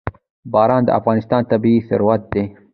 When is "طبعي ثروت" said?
1.51-2.21